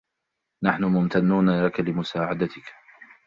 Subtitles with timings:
[0.63, 2.63] نحن ممتنون لك لمساعدتك.